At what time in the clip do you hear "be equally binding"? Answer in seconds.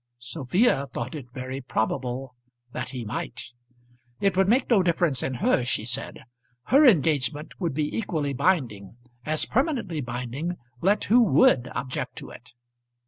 7.75-8.97